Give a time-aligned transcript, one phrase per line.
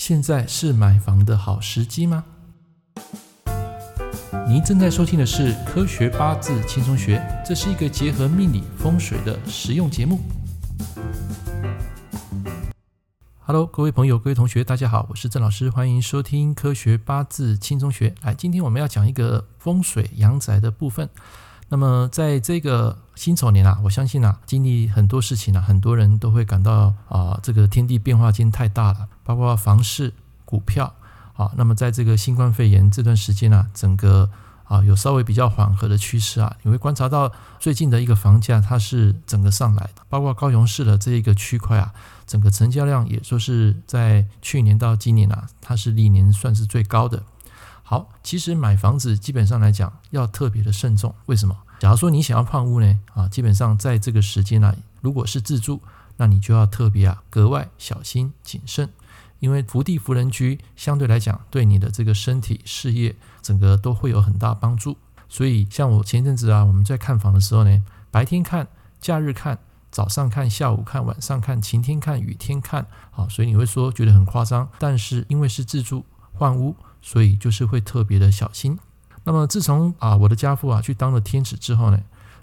[0.00, 2.24] 现在是买房的好时机吗？
[4.48, 10.18] 您正在收听的是《科学八字轻松学》，这是一个结合命理风水的实用节目。
[13.40, 18.08] Hello，各位朋友、各位同学，大家好，我是郑老师，欢迎收听《科学八字轻松学》。
[18.22, 21.10] 来，今天我们要讲一个风水阳宅的部分。
[21.72, 30.12] 那么，在这个辛丑年啊，我相信啊，经历很多事情啊，很多人都会感到啊，这个天地变化间太大了，包括房市、
[30.44, 30.92] 股票
[31.34, 31.52] 啊。
[31.56, 34.28] 那么，在这个新冠肺炎这段时间啊，整个
[34.64, 41.92] 啊有稍微比较缓和的趋势啊，你会观察到最近的一个房价它是整个上来的，包括高雄市的这一个区块啊，
[42.26, 47.22] 整个成交量也说是在去年到今年啊，它是历年算是最高的。
[47.90, 51.12] 好，其实买房子基本上来讲要特别的慎重。
[51.26, 51.56] 为什么？
[51.80, 53.00] 假如说你想要换屋呢？
[53.14, 55.80] 啊，基本上在这个时间呢，如果是自住，
[56.16, 58.88] 那你就要特别啊格外小心谨慎，
[59.40, 64.96] 因为福地福人居相对来讲对你的这个身体、事业整个都会有很大帮助。
[65.28, 67.82] 所以像我前阵子啊，我们在看房的时候呢，
[68.12, 68.68] 白天看、
[69.00, 69.58] 假日看、
[69.90, 76.76] 早上看、下午看、晚上看、晴天看、雨天看，好，所以你会说觉得很夸张，但是因为是自住换屋。
[77.02, 78.78] 所以就是会特别的小心。
[79.24, 82.00] 那么自从啊我的家父啊去当了天使之后呢，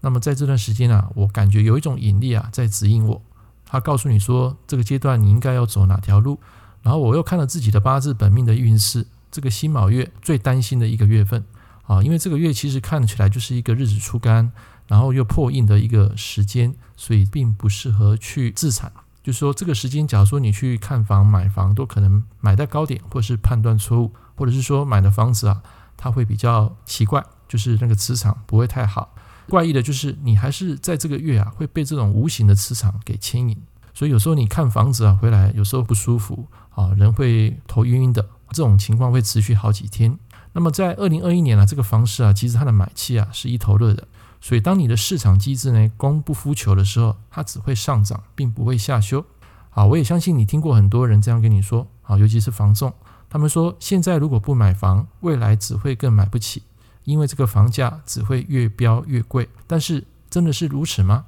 [0.00, 3.22] 那么在这段时间啊，我感觉有一种引力啊在指引我。
[3.66, 6.38] 他告诉你说，这个阶段你应该要走哪条路。
[6.82, 11.44] 然后我又看了自己的八字本命的运势，这个辛卯月最担心的一个月份
[11.86, 14.50] 啊，因为这个月其实看起来就是一个日子出干，
[14.86, 18.90] 然后又破印的一个时间，所以并不适合去自产。
[19.22, 24.12] 就是说这个时间，假如说你去看房买房，都可能买在高点，或者是判断错误。
[24.36, 25.62] 或者是说买的房子啊，
[25.98, 29.14] 它会比较奇怪，就是那个磁场不会太好。
[29.50, 33.54] 怪异的就是你还是在这个月啊，会被这种无形的磁场给牵引。
[33.92, 40.18] 所以有时候你看房子啊回来，有时候不舒服啊，人会头晕晕的，这种情况会持续好几天。
[40.54, 44.08] 那么在二零二一年啊，这个房市啊，其实它的买气啊是一头热的。
[44.40, 49.24] 所以当你的市场机制呢，供不敷求的时候，它只会上涨，并不会下修。
[49.70, 52.92] 啊，我也相信你听过很多人这样跟你说啊，尤其是房仲。
[53.28, 56.62] 他们说，现在如果不买房，未来只会更买不起，
[57.04, 59.48] 因为这个房价只会越飙越贵。
[59.68, 61.26] 但是，真的是如此吗？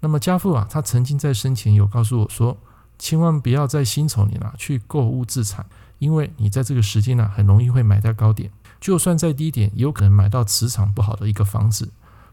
[0.00, 2.58] 那么家父啊，他曾经在生前有告诉我说，
[2.98, 5.64] 千万不要在辛丑年啊去购物自产，
[5.98, 11.90] 因为你在这个时间啊，很容易会买在高点，就算在低点，也有可能买到磁场不好的一个房子。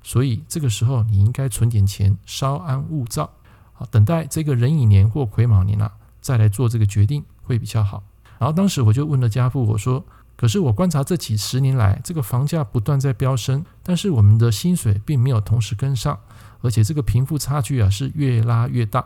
[0.07, 3.27] 所以这个时候，你应该存点钱，稍安勿躁，
[3.73, 8.03] 好，等待这个壬寅年或癸卯年啊，再来做这个决定会比较好。
[8.38, 10.05] 然后当时我就问了家父，我说
[10.38, 16.19] ：“可是我观察这几十年来，这个房价不断在飙升，但是我们的薪水并没有同时跟上，
[16.61, 19.03] 而且这个贫富差距啊是越拉越大。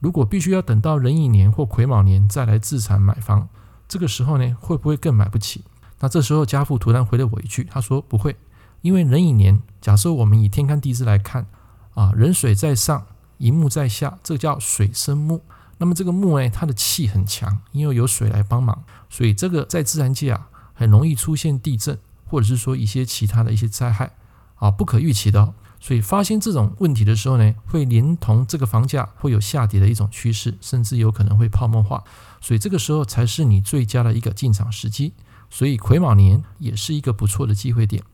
[0.00, 3.48] 如果必须要等到壬寅年或癸卯年再来置产买房，
[3.86, 5.62] 这个时候呢，会不会更买不起？”
[6.00, 8.34] 那这时候家父突然回了我一句，他说：“不会，
[8.82, 11.46] 因为壬寅年，假设我们以天干地支来看，
[11.94, 13.06] 啊，壬水在上，
[13.38, 15.42] 寅木在下，这叫水生木。”
[15.78, 24.12] 那么这个木呢，它的气很强，因为有水来帮忙，所以这个在自然界啊，很容易出现地震，或者是说一些其他的一些灾害
[24.56, 25.54] 啊，不可预期的哦。
[25.80, 32.04] 所以发现这种问题的时候呢，会连同这个房价会有下跌的一种趋势，甚至有可能会泡沫化。
[32.40, 35.12] 所以这个时候才是你最佳的一个进场时机。
[35.50, 38.04] 所以癸卯年也是一个不错的机会点。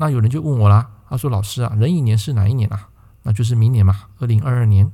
[0.00, 2.88] 那有人就问我啦，他说：“老师啊，壬寅年是哪一年啊？
[3.22, 4.90] 那就是明年嘛，二零二二年。”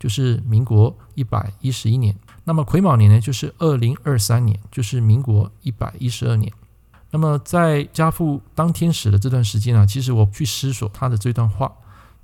[0.00, 6.50] 就是民国一百一十一年，那么癸卯年呢，就是二零二三年，就是民国一百一十二年。
[7.10, 11.70] 那么在家父当天使的这段时间啊，其实我去思索他的这段话，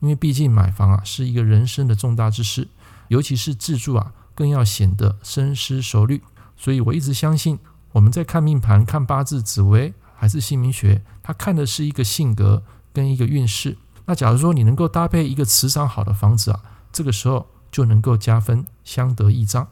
[0.01, 2.67] 因为毕竟买房啊是一个人生的重大之事，
[3.09, 6.23] 尤其是自住啊，更要显得深思熟虑。
[6.57, 7.59] 所以我一直相信，
[7.93, 12.63] 我们在看命盘、看八字、紫微还是姓名学，他看的是一个性格
[12.93, 13.77] 跟一个运势。
[14.07, 16.61] 那假如说你能够搭配一个磁场好的房子啊，
[16.91, 17.47] 这个时候。
[17.73, 19.69] 就能够加分，相得益彰。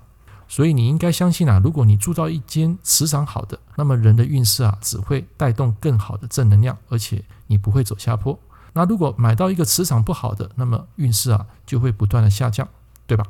[0.47, 8.39] 所以你应该相信啊，如果你住到一间磁场好的，那么人的运势啊只会带动更好的正能量，而且你不会走下坡。
[8.75, 12.69] 那如果买到一个磁场不好的，那么运势啊就会不断的下降，
[13.07, 13.25] 对吧？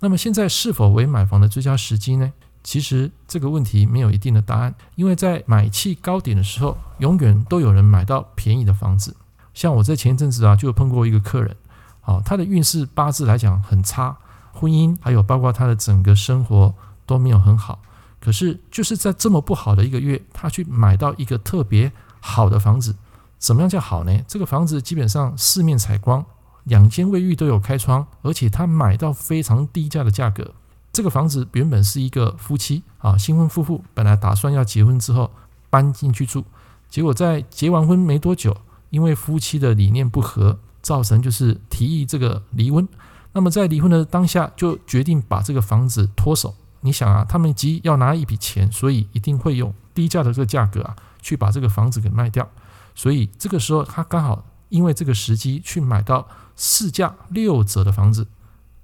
[0.00, 2.34] 那么现在是否为买房的最佳时机呢？
[2.64, 9.14] 其实这个问题没有一定的答案，因为在买气高点的时候，永远都有人买到便宜的房子。
[9.52, 11.54] 像我在前一阵子啊，就碰过一个客人。
[12.00, 14.16] 好，他的运势八字来讲很差，
[14.52, 16.74] 婚姻还有包括他的整个生活
[17.06, 17.80] 都没有很好。
[18.18, 22.96] 可是就是在这么不好的一个月，他去买到一个特别好的房子。
[23.38, 24.22] 怎么样叫好呢？
[24.26, 26.24] 这个房子基本上四面采光，
[26.64, 30.54] 两间卫浴都有开窗，而且他买到非常低价的价格。
[30.94, 35.28] 这个房子原本是一个夫妻啊，新婚夫妇本来打算要结婚之后
[35.68, 36.44] 搬进去住，
[36.88, 38.56] 结果在结完婚没多久，
[38.90, 42.88] 因为夫妻的理念不合，造成就是提议这个离婚。
[43.32, 46.54] 那么在离婚的当下，就决定把这个房子脱手。
[46.82, 52.48] 你想啊，他们急要拿一笔钱，所以一定会用低价的这个价格啊，去把这个房子给卖掉。
[52.94, 58.28] 所以这个时候，他刚好因为这个时机去买到市价六折的房子。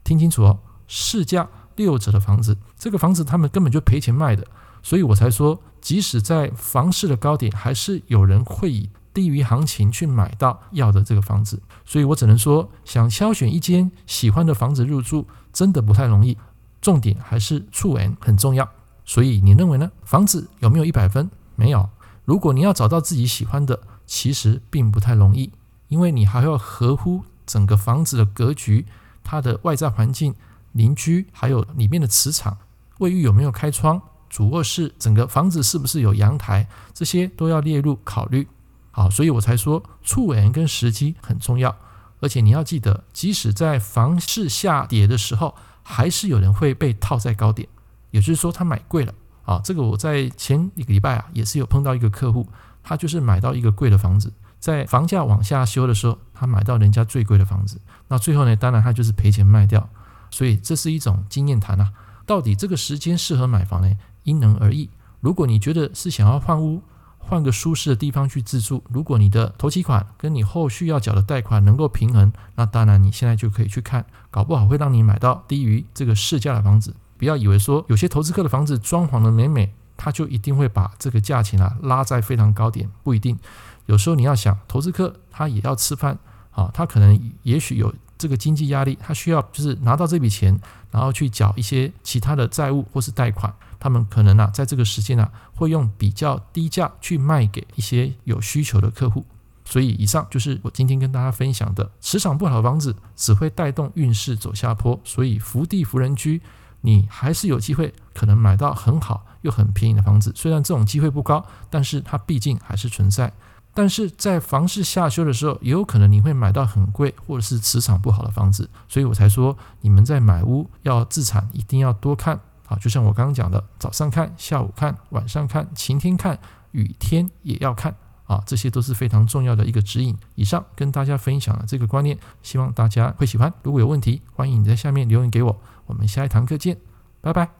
[0.03, 0.59] 听清楚哦，
[0.89, 1.47] 市价
[1.81, 4.47] 六折的房子，这个房子他们根本就赔钱卖的。
[4.82, 16.37] 所以我才说，即使在房市的高点，还是有人会以低于行情去买到要的这个房子，所以我只能说，想挑选一间喜欢的房子入住，真的不太容易。
[16.82, 18.69] 重点还是触缘很重要。
[19.05, 19.91] 所以你认为呢？
[20.05, 21.31] 房子有没有一百分？
[21.56, 21.88] 没有。
[22.25, 25.50] 如果你要找到自己喜欢的，其实并不太容易，
[25.88, 28.87] 因为你还要合乎整个房子的格局、
[29.25, 30.35] 它的外在环境、
[30.73, 32.57] 邻居，还有里面的磁场、
[32.99, 38.47] 卫浴有没有开窗、主卧室，整个房子是不是有阳台，这些都要列入考虑。
[38.93, 41.75] 好，所以我才说，触缘跟时机很重要，
[42.21, 47.69] 而且你要记得，即使在房市下跌的时候，还是有人会被套在高点，
[48.11, 49.15] 也就是说他买贵了
[49.45, 49.61] 啊。
[49.63, 52.47] 这个我在前一个礼拜啊，也是有碰到一个客户，
[52.83, 59.89] 他就是买到一个贵的房子，在房价往下修的时候，他买到人家最贵的房子，那最后呢，当然他就是赔钱卖掉。
[60.31, 61.93] 所以这是一种经验谈啊，
[62.27, 63.97] 到底这个时间适合买房呢？
[64.25, 64.91] 因人而异。
[65.21, 66.82] 如果你觉得是想要换屋，
[67.19, 68.82] 换个舒适的地方去自住。
[68.88, 76.94] 如果你的头期款跟你后续要缴的贷款能够平衡，那当然你现在就可以去看，搞不好会让你买到低于这个市价的房子。
[77.19, 83.38] 不要以为说有些投资客的房子装潢的美美，他就一定会把这个价钱啊拉在非常高点，不一定。
[83.87, 86.19] 有时候你要想，投资客他也要吃饭
[86.53, 93.53] 啊，他可能也许有这个经济压力，他需要就是拿到这笔钱，然后去缴一些其他的债务或是贷款。
[93.81, 99.25] 他们可能啊，在这个时间啊，会用比较低价去卖给一些有需求的客户。
[99.65, 105.01] 所以，以上就是我今天跟大家分享的：磁场不好的房子只会带动运势走下坡。
[105.03, 106.43] 所以，福地福人居，
[106.83, 110.31] 你还是有机会可能买到很好又很便宜的房子。
[110.37, 113.33] 虽然这种机会不高，但是它毕竟还是存在。
[113.73, 118.69] 但是在房市下修的时候，也有可能你会买到很贵或者是磁场不好的房子。
[118.89, 122.41] 所以我才说，你们在买屋要自产，一定要多看。
[122.67, 126.39] 啊，就像我刚刚讲的，早上看，下午看，晚上看，晴天看，
[126.71, 127.93] 雨天也要看
[128.27, 130.17] 啊，这些都是非常重要的一个指引。
[130.37, 133.53] 以上跟大家分享了这个观念，希望大家会喜欢。
[133.65, 135.61] 如果有问题，欢迎你在下面留言给我。
[135.87, 136.77] 我们下一堂课见，
[137.21, 137.60] 拜拜。